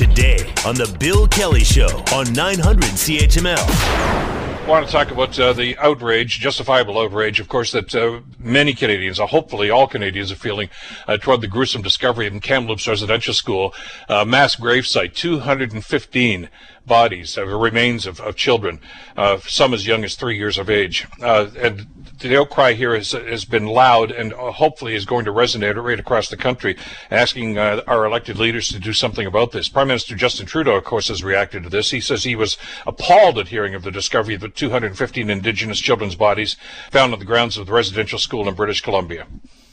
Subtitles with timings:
[0.00, 3.58] today on The Bill Kelly Show on 900 CHML.
[3.58, 8.72] I want to talk about uh, the outrage, justifiable outrage, of course, that uh, many
[8.72, 10.70] Canadians, uh, hopefully all Canadians, are feeling
[11.06, 13.74] uh, toward the gruesome discovery in Kamloops Residential School,
[14.08, 16.48] uh, mass gravesite, 215
[16.86, 18.80] bodies, uh, remains of, of children,
[19.18, 21.06] uh, some as young as three years of age.
[21.20, 21.86] And
[22.28, 25.98] the outcry here has, has been loud and uh, hopefully is going to resonate right
[25.98, 26.76] across the country,
[27.10, 29.68] asking uh, our elected leaders to do something about this.
[29.68, 31.90] Prime Minister Justin Trudeau, of course, has reacted to this.
[31.90, 36.14] He says he was appalled at hearing of the discovery of the 215 Indigenous children's
[36.14, 36.56] bodies
[36.90, 39.26] found on the grounds of the residential school in British Columbia.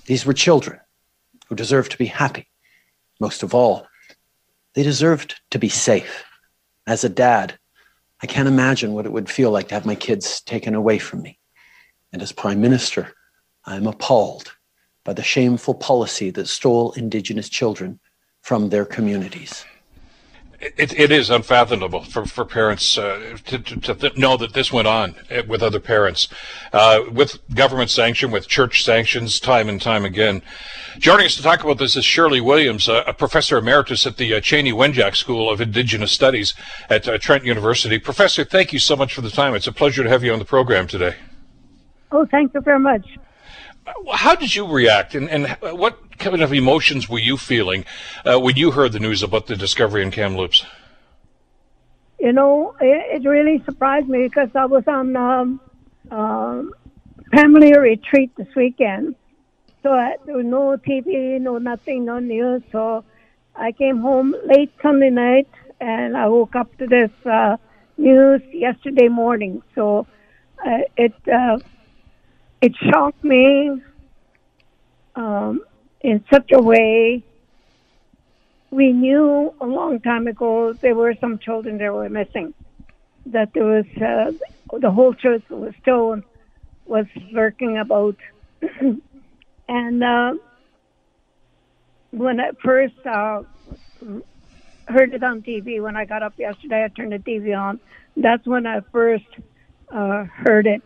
[0.05, 0.79] These were children
[1.47, 2.47] who deserved to be happy.
[3.19, 3.87] Most of all,
[4.73, 6.23] they deserved to be safe.
[6.85, 7.57] As a dad,
[8.21, 11.21] I can't imagine what it would feel like to have my kids taken away from
[11.21, 11.39] me.
[12.13, 13.13] And as Prime Minister,
[13.65, 14.55] I am appalled
[15.03, 17.99] by the shameful policy that stole Indigenous children
[18.41, 19.65] from their communities.
[20.59, 24.87] It, it is unfathomable for, for parents uh, to, to, to know that this went
[24.87, 26.29] on uh, with other parents,
[26.73, 30.41] uh, with government sanction, with church sanctions, time and time again.
[30.97, 34.39] Joining us to talk about this is Shirley Williams, a professor emeritus at the uh,
[34.41, 36.55] Chanie Wenjack School of Indigenous Studies
[36.89, 37.99] at uh, Trent University.
[37.99, 39.53] Professor, thank you so much for the time.
[39.53, 41.17] It's a pleasure to have you on the program today.
[42.11, 43.05] Oh, thank you very much.
[44.13, 47.85] How did you react, and, and what kind of emotions were you feeling
[48.25, 50.65] uh, when you heard the news about the discovery in Kamloops?
[52.19, 55.61] You know, it, it really surprised me because I was on um,
[56.11, 56.73] um,
[57.31, 59.15] family retreat this weekend.
[59.83, 62.63] So I, there was no TV, no nothing, no news.
[62.71, 63.05] So
[63.55, 65.47] I came home late Sunday night
[65.79, 67.57] and I woke up to this uh,
[67.97, 69.61] news yesterday morning.
[69.75, 70.07] So
[70.65, 71.59] uh, it uh,
[72.61, 73.81] it shocked me
[75.15, 75.61] um,
[76.01, 77.23] in such a way.
[78.71, 82.53] We knew a long time ago there were some children that were missing.
[83.27, 84.31] That there was uh,
[84.77, 86.21] the whole truth was still
[86.85, 88.15] was lurking about,
[89.69, 90.35] and uh,
[92.11, 93.43] when I first uh,
[94.87, 97.79] heard it on TV, when I got up yesterday, I turned the TV on.
[98.15, 99.25] That's when I first
[99.89, 100.81] uh, heard it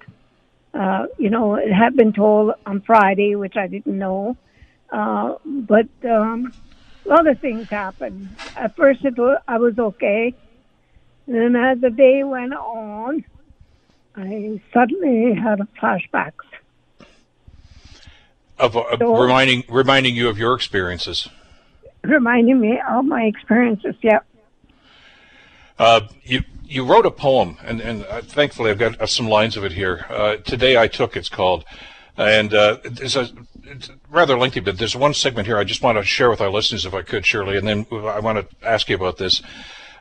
[0.74, 4.38] uh, you know, it had been told on Friday, which I didn't know.
[4.92, 6.54] Uh, but um,
[7.10, 8.30] other things happened.
[8.56, 10.34] At first, it was, I was okay.
[11.28, 13.24] And then as the day went on,
[14.16, 16.34] I suddenly had flashbacks.
[18.58, 21.28] Of, uh, so, reminding reminding you of your experiences.
[22.04, 23.96] Reminding me of my experiences.
[24.04, 24.20] Yeah.
[25.82, 29.58] Uh, you you wrote a poem, and, and uh, thankfully I've got uh, some lines
[29.58, 30.06] of it here.
[30.10, 31.66] Uh, Today I Took, it's called.
[32.16, 33.28] And uh, it's, a,
[33.64, 36.52] it's rather lengthy, but there's one segment here I just want to share with our
[36.52, 39.42] listeners, if I could, Shirley, and then I want to ask you about this.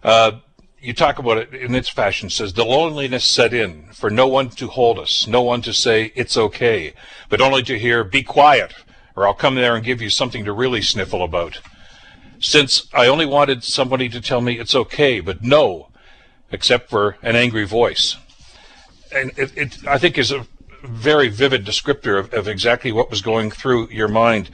[0.02, 0.32] Uh,
[0.78, 2.28] you talk about it in its fashion.
[2.28, 6.12] Says, The loneliness set in for no one to hold us, no one to say,
[6.14, 6.92] It's okay,
[7.30, 8.74] but only to hear, Be quiet,
[9.16, 11.58] or I'll come there and give you something to really sniffle about.
[12.40, 15.88] Since I only wanted somebody to tell me it's okay, but no,
[16.50, 18.16] except for an angry voice.
[19.12, 20.46] And it, it I think, is a
[20.82, 24.50] very vivid descriptor of, of exactly what was going through your mind.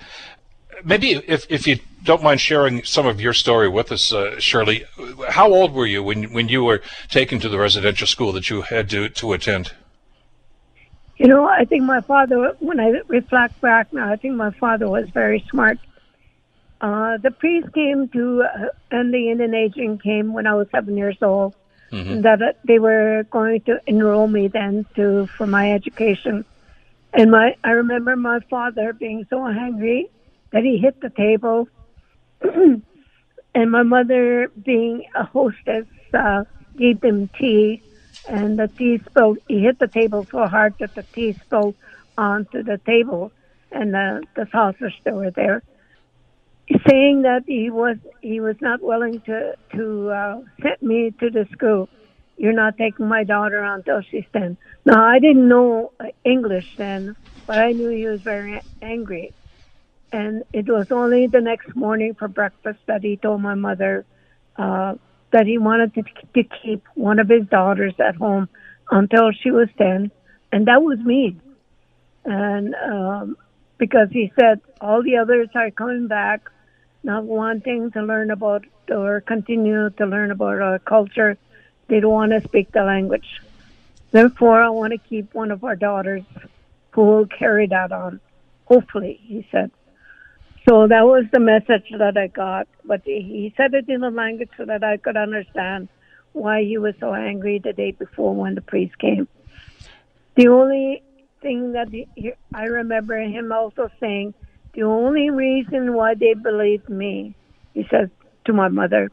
[0.84, 4.84] Maybe if, if you don't mind sharing some of your story with us, uh, Shirley,
[5.28, 8.62] how old were you when, when you were taken to the residential school that you
[8.62, 9.72] had to, to attend?
[11.16, 14.88] You know, I think my father, when I reflect back now, I think my father
[14.88, 15.78] was very smart.
[16.80, 20.96] Uh, the priest came to, uh, and the Indian agent came when I was seven
[20.96, 21.54] years old
[21.90, 22.20] mm-hmm.
[22.22, 26.44] that they were going to enroll me then to for my education.
[27.12, 30.10] And my I remember my father being so angry
[30.50, 31.68] that he hit the table,
[32.42, 36.44] and my mother, being a hostess, uh,
[36.76, 37.82] gave them tea,
[38.28, 39.38] and the tea spilled.
[39.48, 41.74] He hit the table so hard that the tea spilled
[42.18, 43.32] onto the table,
[43.72, 45.62] and the the saucers that were there
[46.88, 51.46] saying that he was he was not willing to to uh, send me to the
[51.52, 51.88] school.
[52.36, 54.56] You're not taking my daughter until she's ten.
[54.84, 59.32] Now I didn't know uh, English then, but I knew he was very angry.
[60.12, 64.04] And it was only the next morning for breakfast that he told my mother
[64.56, 64.94] uh,
[65.32, 68.48] that he wanted to, to keep one of his daughters at home
[68.90, 70.10] until she was ten,
[70.52, 71.36] and that was me.
[72.24, 73.36] And um,
[73.78, 76.50] because he said all the others are coming back
[77.06, 81.38] not wanting to learn about or continue to learn about our culture.
[81.86, 83.40] They don't want to speak the language.
[84.10, 86.24] Therefore, I want to keep one of our daughters
[86.90, 88.20] who will carry that on.
[88.64, 89.70] Hopefully, he said.
[90.68, 92.66] So that was the message that I got.
[92.84, 95.88] But he said it in a language so that I could understand
[96.32, 99.28] why he was so angry the day before when the priest came.
[100.34, 101.02] The only
[101.40, 102.08] thing that he,
[102.52, 104.34] I remember him also saying,
[104.76, 107.34] the only reason why they believed me,
[107.72, 108.10] he says
[108.44, 109.10] to my mother,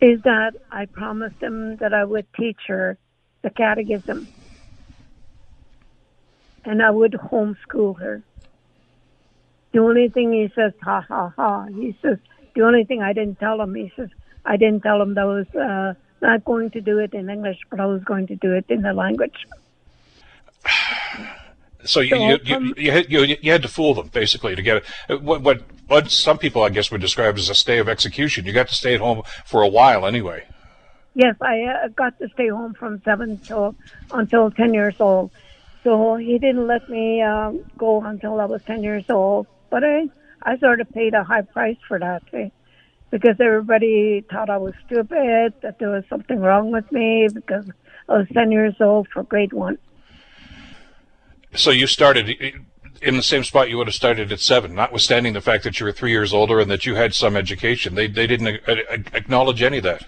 [0.00, 2.96] is that I promised them that I would teach her
[3.42, 4.28] the catechism
[6.64, 8.22] and I would homeschool her.
[9.72, 11.66] The only thing he says, ha ha ha.
[11.66, 12.18] He says,
[12.54, 14.10] the only thing I didn't tell him, he says,
[14.44, 17.58] I didn't tell him that I was uh, not going to do it in English,
[17.68, 19.46] but I was going to do it in the language.
[21.84, 24.78] So you, you, you, you, had, you, you had to fool them basically to get
[24.78, 24.84] it.
[25.08, 28.46] Uh, what, what what some people I guess would describe as a stay of execution.
[28.46, 30.46] You got to stay at home for a while anyway.
[31.14, 33.74] Yes, I uh, got to stay home from seven till
[34.12, 35.30] until ten years old.
[35.84, 39.46] So he didn't let me um, go until I was ten years old.
[39.68, 40.08] But I
[40.42, 42.48] I sort of paid a high price for that eh,
[43.10, 47.66] because everybody thought I was stupid, that there was something wrong with me because
[48.08, 49.78] I was ten years old for grade one.
[51.54, 52.30] So you started
[53.02, 55.86] in the same spot you would have started at seven, notwithstanding the fact that you
[55.86, 57.94] were three years older and that you had some education.
[57.94, 58.60] They they didn't
[59.12, 60.06] acknowledge any of that.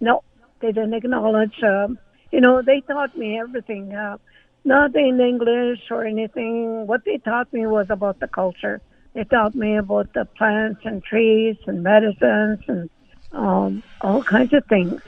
[0.00, 0.22] No,
[0.60, 1.62] they didn't acknowledge.
[1.62, 1.98] Um,
[2.30, 3.94] you know, they taught me everything.
[3.94, 4.18] Uh,
[4.64, 6.86] not in English or anything.
[6.86, 8.80] What they taught me was about the culture.
[9.14, 12.90] They taught me about the plants and trees and medicines and
[13.32, 15.00] um, all kinds of things.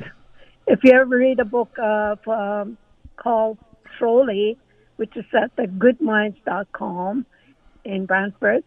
[0.66, 2.78] If you ever read a book um,
[3.16, 3.58] called
[3.98, 4.58] Trolley,
[5.02, 7.26] which is at the goodminds.com
[7.84, 8.62] in Brantford.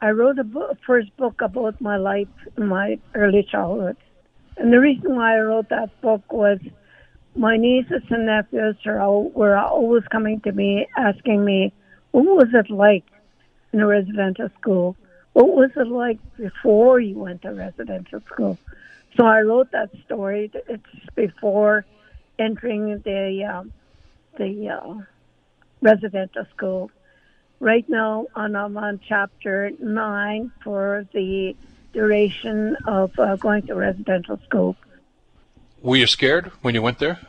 [0.00, 3.96] I wrote a book, first book about my life in my early childhood.
[4.56, 6.60] And the reason why I wrote that book was
[7.34, 11.72] my nieces and nephews are all, were always coming to me asking me,
[12.12, 13.06] what was it like
[13.72, 14.94] in a residential school?
[15.32, 18.58] What was it like before you went to residential school?
[19.16, 20.52] So I wrote that story.
[20.68, 20.84] It's
[21.16, 21.84] before
[22.38, 23.72] entering the um,
[24.38, 25.11] the uh,
[25.82, 26.90] residential school.
[27.60, 31.54] Right now, I'm on chapter nine for the
[31.92, 34.76] duration of uh, going to residential school.
[35.82, 37.20] Were you scared when you went there?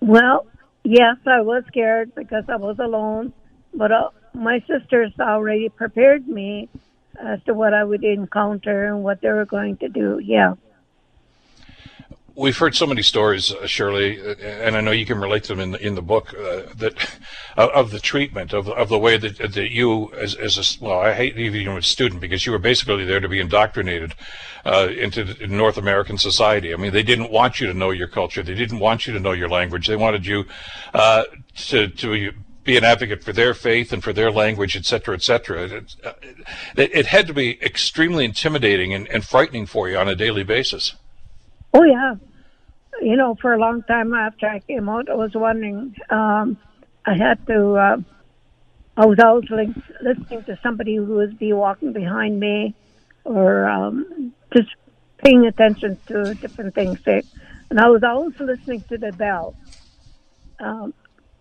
[0.00, 0.46] Well,
[0.84, 3.32] yes, I was scared because I was alone,
[3.74, 6.68] but uh, my sisters already prepared me
[7.20, 10.20] as to what I would encounter and what they were going to do.
[10.22, 10.54] Yeah
[12.38, 15.54] we've heard so many stories, uh, Shirley, uh, and I know you can relate to
[15.54, 16.94] them in the, in the book uh, that
[17.56, 21.12] of the treatment of of the way that that you as as a well, I
[21.12, 24.14] hate even a student because you were basically there to be indoctrinated
[24.64, 26.72] uh, into North American society.
[26.72, 29.20] I mean, they didn't want you to know your culture, they didn't want you to
[29.20, 30.44] know your language, they wanted you
[30.94, 31.24] uh,
[31.56, 32.32] to to
[32.64, 35.62] be an advocate for their faith and for their language, et cetera, et cetera.
[35.62, 35.96] It,
[36.76, 40.44] it, it had to be extremely intimidating and, and frightening for you on a daily
[40.44, 40.94] basis.
[41.72, 42.16] Oh yeah,
[43.00, 45.94] you know, for a long time after I came out, I was wondering.
[46.10, 46.56] Um,
[47.04, 47.74] I had to.
[47.74, 47.96] Uh,
[48.96, 49.48] I was always
[50.02, 52.74] listening to somebody who would be walking behind me,
[53.24, 54.70] or um, just
[55.18, 56.98] paying attention to different things.
[57.06, 59.54] And I was always listening to the bell.
[60.58, 60.92] Um,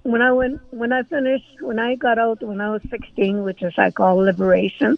[0.04, 3.64] when I went, when I finished, when I got out, when I was 16, which
[3.64, 4.98] is I call liberation,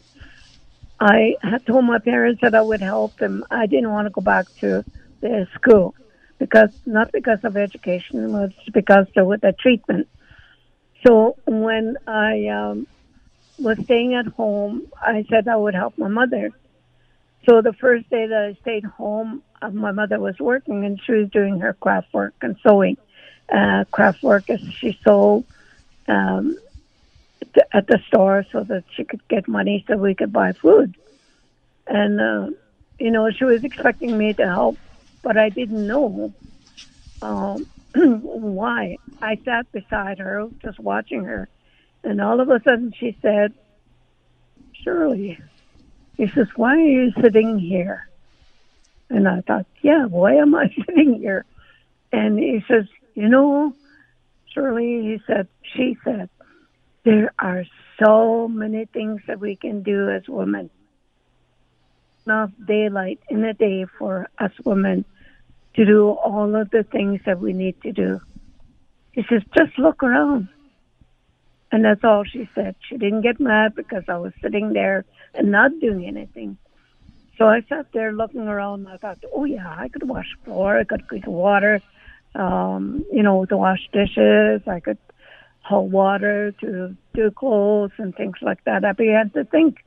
[1.00, 3.46] I had told my parents that I would help them.
[3.50, 4.84] I didn't want to go back to
[5.22, 5.96] the school
[6.40, 10.08] because not because of education, it was because of the treatment.
[11.06, 12.88] So when I um,
[13.58, 16.52] was staying at home, I said I would help my mother.
[17.48, 21.14] So the first day that I stayed home, uh, my mother was working and she
[21.14, 22.98] was doing her craft work and sewing.
[23.52, 25.44] Uh, craft work as she sold
[26.08, 26.56] um,
[27.74, 30.96] at the store so that she could get money so we could buy food.
[31.88, 32.56] And, uh,
[33.00, 34.78] you know, she was expecting me to help
[35.24, 36.34] but I didn't know
[37.22, 38.98] um, why.
[39.22, 41.50] I sat beside her, just watching her,
[42.04, 43.54] and all of a sudden she said,
[44.84, 45.40] Shirley,
[46.18, 48.04] he says, why are you sitting here?
[49.10, 51.46] And I thought, yeah, why am I sitting here?
[52.12, 52.86] And he says,
[53.16, 53.76] you know,
[54.54, 56.30] Shirley, he said, she said,
[57.06, 57.66] there are
[58.04, 60.70] so many things that we can do as women
[62.30, 65.04] enough daylight in a day for us women
[65.76, 68.22] to do all of the things that we need to do.
[69.14, 70.48] He says, just look around.
[71.72, 72.76] And that's all she said.
[72.88, 76.58] She didn't get mad because I was sitting there and not doing anything.
[77.38, 78.88] So I sat there looking around.
[78.88, 80.78] I thought, oh yeah, I could wash floor.
[80.78, 81.82] I could cook water,
[82.36, 84.62] um, you know, to wash dishes.
[84.68, 84.98] I could
[85.62, 88.86] haul water, to do clothes and things like that.
[88.86, 89.78] I began to think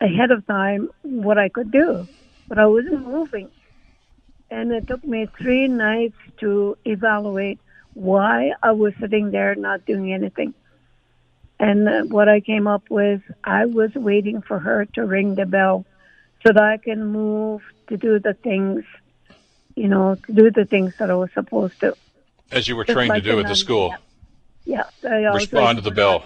[0.00, 2.06] ahead of time what I could do,
[2.48, 3.50] but I wasn't moving.
[4.50, 7.58] And it took me three nights to evaluate
[7.94, 10.54] why I was sitting there not doing anything.
[11.58, 15.46] And uh, what I came up with, I was waiting for her to ring the
[15.46, 15.86] bell
[16.46, 18.84] so that I can move to do the things,
[19.74, 21.96] you know, to do the things that I was supposed to.
[22.52, 23.94] As you were Just trained like to do at the school.
[24.64, 24.84] Yeah.
[25.02, 26.24] Always Respond to the bell.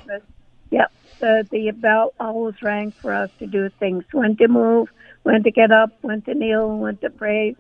[0.70, 0.86] Yeah.
[1.20, 4.04] The, the bell always rang for us to do things.
[4.12, 4.88] When to move,
[5.22, 7.56] when to get up, when to kneel, when to pray.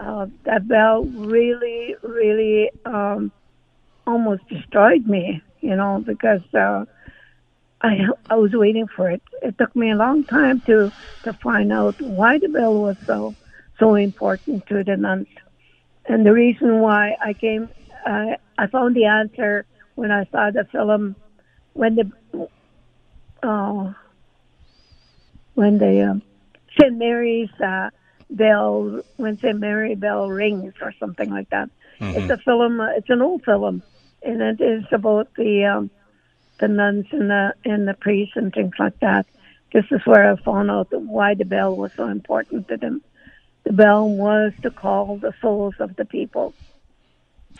[0.00, 3.32] Uh, that bell really, really um,
[4.06, 6.84] almost destroyed me, you know, because uh,
[7.82, 9.22] I I was waiting for it.
[9.42, 10.92] It took me a long time to
[11.24, 13.36] to find out why the bell was so
[13.78, 15.28] so important to the nuns,
[16.06, 17.70] and the reason why I came.
[18.06, 21.16] Uh, I found the answer when I saw the film
[21.74, 22.10] when the
[23.42, 23.92] uh,
[25.54, 26.22] when the um,
[26.78, 26.96] St.
[26.96, 27.90] Mary's uh,
[28.30, 29.58] bell when St.
[29.58, 31.68] Mary bell rings or something like that.
[32.16, 32.80] It's a film.
[32.80, 33.82] Uh, it's an old film,
[34.22, 35.90] and it is about the um,
[36.58, 39.26] the nuns and the and the priests and things like that.
[39.72, 43.02] This is where I found out why the bell was so important to them.
[43.64, 46.54] The bell was to call the souls of the people.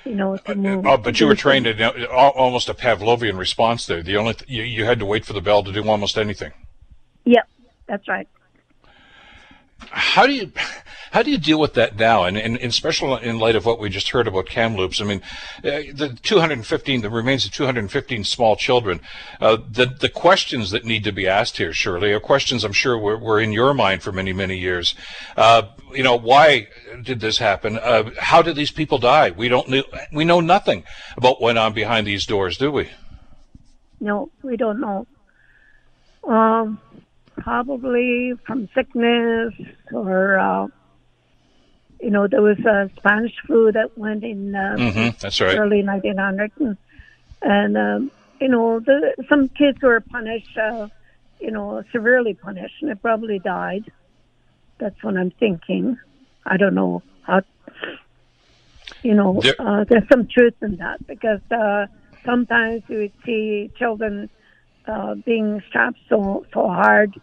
[0.05, 0.87] You know, to move.
[0.87, 4.03] Oh, but you were trained in almost a Pavlovian response there.
[4.03, 6.53] The only th- you, you had to wait for the bell to do almost anything.
[7.25, 7.49] Yep,
[7.87, 8.29] that's right.
[9.91, 10.53] How do you
[11.13, 12.25] how do you deal with that now?
[12.25, 15.21] And, and, and especially in light of what we just heard about Kamloops, I mean,
[15.59, 18.99] uh, the 215, the remains of 215 small children.
[19.39, 22.97] Uh, the the questions that need to be asked here, surely, are questions I'm sure
[22.99, 24.95] were, were in your mind for many many years.
[25.37, 26.69] Uh, you know, why
[27.03, 27.79] did this happen?
[27.79, 29.31] Uh, how did these people die?
[29.31, 29.83] We don't know.
[30.13, 30.85] We know nothing
[31.19, 32.89] about what went on behind these doors, do we?
[34.01, 35.07] No, we don't know.
[36.27, 36.81] Um,
[37.39, 39.55] probably from sickness
[39.93, 40.67] or, uh,
[42.01, 45.57] you know, there was a Spanish flu that went in uh, hmm That's right.
[45.57, 46.77] early 1900, and,
[47.43, 48.11] and um,
[48.41, 50.89] you know, the, some kids were punished, uh,
[51.41, 53.85] you know, severely punished, and they probably died.
[54.81, 55.97] That's what I'm thinking.
[56.45, 57.43] I don't know how.
[59.03, 61.87] You know, There- uh, there's some truth in that because uh,
[62.25, 64.29] sometimes you would see children
[64.87, 67.21] uh, being strapped so so hard,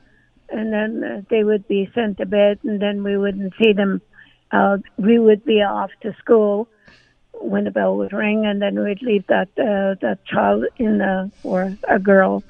[0.50, 4.02] and then uh, they would be sent to bed, and then we wouldn't see them.
[4.52, 6.68] Uh, we would be off to school
[7.34, 11.32] when the bell would ring, and then we'd leave that uh, that child in the
[11.44, 12.44] or a girl,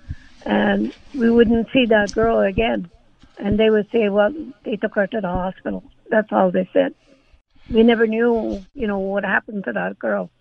[0.46, 2.90] and we wouldn't see that girl again.
[3.38, 6.94] And they would say, "Well, they took her to the hospital." That's all they said.
[7.70, 10.32] We never knew, you know, what happened to that girl.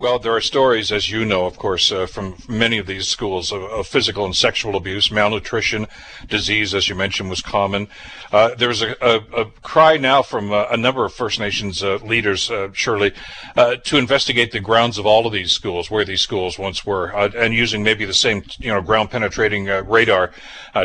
[0.00, 3.52] Well, there are stories, as you know, of course, uh, from many of these schools
[3.52, 5.86] of, of physical and sexual abuse, malnutrition,
[6.26, 7.86] disease, as you mentioned, was common.
[8.32, 11.96] Uh, there's a, a, a cry now from uh, a number of First Nations uh,
[11.96, 13.12] leaders, uh, Shirley,
[13.58, 17.08] uh, to investigate the grounds of all of these schools, where these schools once were,
[17.08, 20.32] and using maybe the same, you know, ground-penetrating uh, radar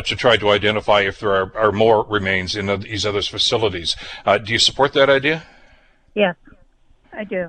[0.04, 3.96] to try to identify if there are, are more remains in these other facilities.
[4.26, 5.42] Do you support that idea?
[6.14, 6.36] Yes,
[7.14, 7.48] I do.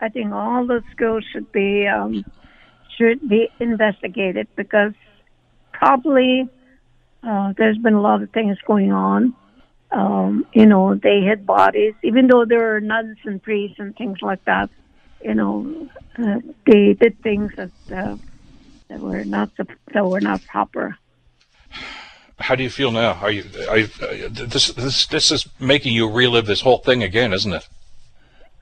[0.00, 2.24] I think all the schools should be um,
[2.96, 4.92] should be investigated because
[5.72, 6.48] probably
[7.22, 9.34] uh, there's been a lot of things going on.
[9.90, 14.18] Um, you know, they hid bodies, even though there are nuns and priests and things
[14.20, 14.70] like that.
[15.22, 15.88] You know,
[16.18, 18.16] uh, they did things that uh,
[18.88, 20.96] that were not that were not proper.
[22.38, 23.14] How do you feel now?
[23.14, 27.02] Are you, are you uh, this this this is making you relive this whole thing
[27.02, 27.68] again, isn't it?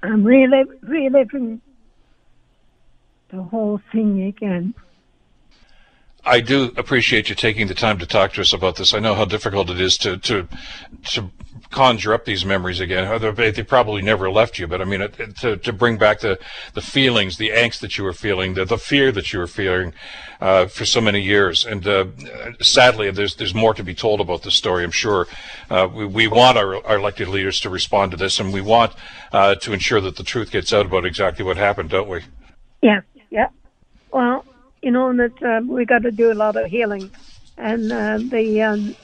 [0.06, 1.62] I'm reliv- reliving
[3.30, 4.74] the whole thing again.
[6.26, 8.92] I do appreciate you taking the time to talk to us about this.
[8.92, 10.48] I know how difficult it is to to
[11.12, 11.30] to
[11.70, 13.20] conjure up these memories again.
[13.36, 16.20] They they probably never left you, but I mean, it, it- to to bring back
[16.20, 16.38] the
[16.74, 19.92] the feelings, the angst that you were feeling, the the fear that you were feeling
[20.40, 21.64] uh, for so many years.
[21.64, 22.06] And uh,
[22.60, 24.82] sadly, there's there's more to be told about this story.
[24.82, 25.28] I'm sure.
[25.70, 28.92] Uh, we we want our, our elected leaders to respond to this, and we want
[29.32, 32.22] uh, to ensure that the truth gets out about exactly what happened, don't we?
[32.82, 33.48] Yeah, yeah.
[34.12, 34.44] Well,
[34.86, 37.10] you know that uh, we got to do a lot of healing,
[37.58, 38.94] and uh, the um,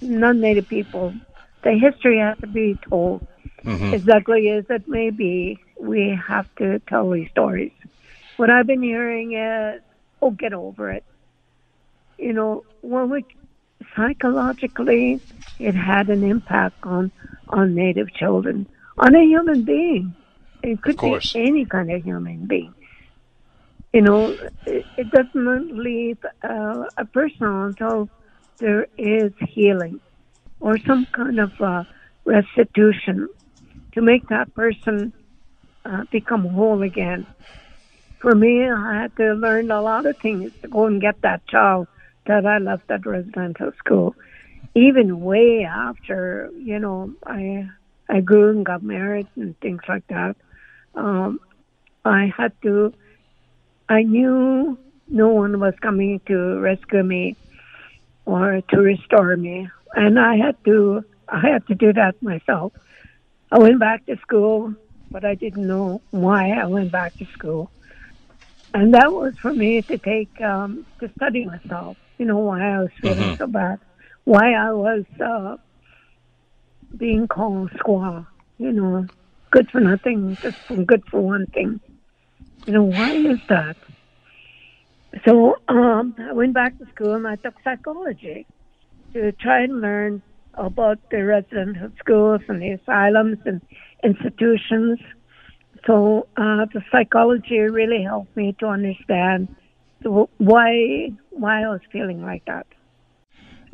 [0.00, 1.14] non-native people,
[1.62, 3.24] the history has to be told
[3.92, 5.56] exactly as it may be.
[5.78, 7.70] We have to tell these stories.
[8.38, 9.80] What I've been hearing is,
[10.20, 11.04] "Oh, get over it."
[12.18, 13.24] You know, when we
[13.94, 15.20] psychologically,
[15.60, 17.12] it had an impact on
[17.50, 18.66] on native children,
[18.98, 20.12] on a human being.
[20.64, 22.74] It could be any kind of human being
[23.92, 28.08] you know, it, it doesn't leave uh, a person until
[28.60, 30.00] there is healing
[30.60, 31.84] or some kind of uh,
[32.24, 33.28] restitution
[33.94, 35.12] to make that person
[35.84, 37.26] uh, become whole again.
[38.20, 41.46] For me, I had to learn a lot of things to go and get that
[41.48, 41.88] child
[42.26, 44.14] that I left at residential school.
[44.74, 47.66] Even way after, you know, I
[48.08, 50.36] I grew and got married and things like that.
[50.94, 51.40] Um,
[52.04, 52.92] I had to.
[53.90, 54.78] I knew
[55.08, 57.36] no one was coming to rescue me
[58.26, 61.02] or to restore me, and I had to.
[61.28, 62.72] I had to do that myself.
[63.50, 64.74] I went back to school,
[65.10, 67.72] but I didn't know why I went back to school.
[68.74, 72.80] And that was for me to take, um, to study myself, you know, why I
[72.80, 73.38] was feeling Mhm.
[73.38, 73.80] so bad,
[74.24, 75.56] why I was uh,
[76.96, 78.26] being called squaw,
[78.58, 79.06] you know,
[79.52, 80.56] good for nothing, just
[80.86, 81.80] good for one thing.
[82.66, 83.76] You know, why is that?
[85.24, 88.46] So um, I went back to school and I took psychology
[89.12, 90.22] to try and learn
[90.54, 93.60] about the residential schools and the asylums and
[94.04, 95.00] institutions.
[95.86, 99.54] So uh, the psychology really helped me to understand
[100.02, 102.66] the, why why I was feeling like that.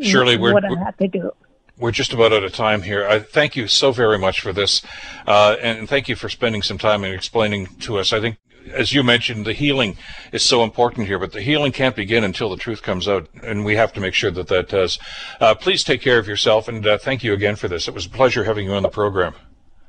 [0.00, 1.30] Surely, we're- what I had to do.
[1.78, 3.06] We're just about out of time here.
[3.06, 4.80] I thank you so very much for this,
[5.26, 8.14] uh, and thank you for spending some time and explaining to us.
[8.14, 8.38] I think,
[8.72, 9.96] as you mentioned, the healing
[10.32, 13.64] is so important here, but the healing can't begin until the truth comes out, and
[13.64, 14.98] we have to make sure that that does.
[15.40, 17.88] Uh, please take care of yourself, and uh, thank you again for this.
[17.88, 19.34] It was a pleasure having you on the program.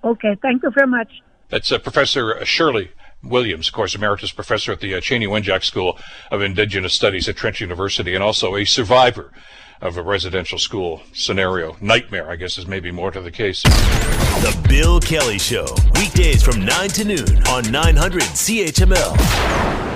[0.03, 1.21] Okay, thank you very much.
[1.49, 2.91] That's uh, Professor Shirley
[3.23, 5.97] Williams, of course, emeritus professor at the uh, Chanie Wenjack School
[6.31, 9.31] of Indigenous Studies at Trent University, and also a survivor
[9.81, 11.75] of a residential school scenario.
[11.81, 13.63] Nightmare, I guess, is maybe more to the case.
[13.63, 19.86] The Bill Kelly Show, weekdays from 9 to noon on 900 CHML.